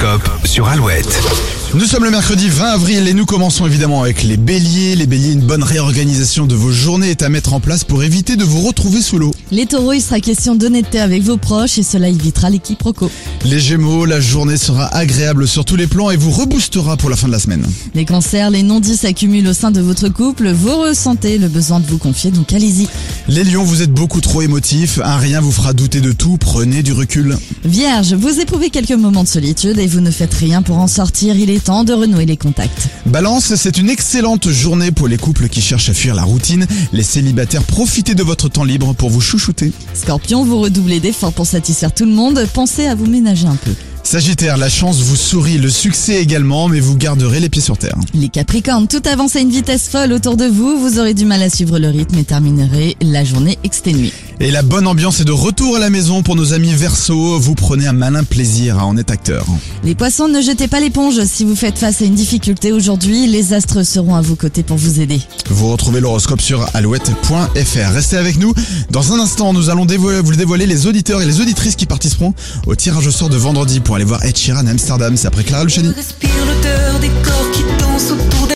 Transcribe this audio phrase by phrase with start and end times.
[0.00, 1.20] L'horoscope sur Alouette.
[1.74, 4.96] Nous sommes le mercredi 20 avril et nous commençons évidemment avec les béliers.
[4.96, 8.36] Les béliers, une bonne réorganisation de vos journées est à mettre en place pour éviter
[8.36, 9.34] de vous retrouver sous l'eau.
[9.50, 13.10] Les taureaux, il sera question d'honnêteté avec vos proches et cela évitera les quiproquos.
[13.44, 17.16] Les gémeaux, la journée sera agréable sur tous les plans et vous reboostera pour la
[17.16, 17.66] fin de la semaine.
[17.94, 21.86] Les cancers, les non-dits s'accumulent au sein de votre couple, vous ressentez le besoin de
[21.86, 22.88] vous confier, donc allez-y.
[23.28, 26.82] Les lions, vous êtes beaucoup trop émotifs, un rien vous fera douter de tout, prenez
[26.82, 27.36] du recul.
[27.66, 31.36] Vierge, vous éprouvez quelques moments de solitude et vous ne faites rien pour en sortir,
[31.36, 32.88] il est temps de renouer les contacts.
[33.06, 36.66] Balance, c'est une excellente journée pour les couples qui cherchent à fuir la routine.
[36.92, 39.72] Les célibataires, profitez de votre temps libre pour vous chouchouter.
[39.94, 43.72] Scorpion, vous redoublez d'efforts pour satisfaire tout le monde, pensez à vous ménager un peu.
[44.02, 47.98] Sagittaire, la chance vous sourit, le succès également, mais vous garderez les pieds sur terre.
[48.14, 51.42] Les Capricornes, tout avance à une vitesse folle autour de vous, vous aurez du mal
[51.42, 54.12] à suivre le rythme et terminerez la journée exténuée.
[54.40, 57.40] Et la bonne ambiance est de retour à la maison pour nos amis Verseau.
[57.40, 59.44] Vous prenez un malin plaisir à en être acteur.
[59.82, 63.52] Les poissons, ne jetez pas l'éponge si vous faites face à une difficulté aujourd'hui, les
[63.52, 65.20] astres seront à vos côtés pour vous aider.
[65.50, 67.92] Vous retrouvez l'horoscope sur alouette.fr.
[67.92, 68.54] Restez avec nous.
[68.90, 72.32] Dans un instant, nous allons dévoiler, vous dévoiler les auditeurs et les auditrices qui participeront
[72.66, 75.16] au tirage au sort de vendredi pour aller voir Ed Sheeran à Amsterdam.
[75.16, 75.90] C'est après Clara Luciani.